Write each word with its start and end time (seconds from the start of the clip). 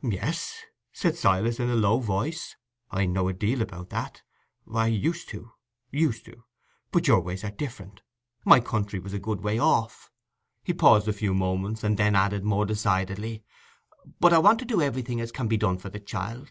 "Yes," 0.00 0.62
said 0.92 1.16
Silas, 1.16 1.58
in 1.58 1.68
a 1.68 1.74
low 1.74 1.98
voice; 1.98 2.54
"I 2.92 3.04
know 3.04 3.26
a 3.26 3.32
deal 3.32 3.62
about 3.62 3.90
that—used 3.90 5.28
to, 5.30 5.50
used 5.90 6.24
to. 6.26 6.44
But 6.92 7.08
your 7.08 7.18
ways 7.20 7.42
are 7.42 7.50
different: 7.50 8.02
my 8.44 8.60
country 8.60 9.00
was 9.00 9.12
a 9.12 9.18
good 9.18 9.40
way 9.40 9.58
off." 9.58 10.08
He 10.62 10.72
paused 10.72 11.08
a 11.08 11.12
few 11.12 11.34
moments, 11.34 11.82
and 11.82 11.96
then 11.96 12.14
added, 12.14 12.44
more 12.44 12.64
decidedly, 12.64 13.42
"But 14.20 14.32
I 14.32 14.38
want 14.38 14.60
to 14.60 14.64
do 14.64 14.80
everything 14.80 15.20
as 15.20 15.32
can 15.32 15.48
be 15.48 15.56
done 15.56 15.78
for 15.78 15.88
the 15.88 15.98
child. 15.98 16.50